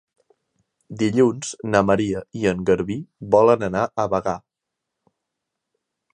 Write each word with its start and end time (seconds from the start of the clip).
Dilluns 1.01 1.51
na 1.75 1.81
Maria 1.89 2.23
i 2.41 2.47
en 2.53 2.65
Garbí 2.71 2.97
volen 3.37 3.67
anar 3.69 3.85
a 4.05 4.09
Bagà. 4.17 4.35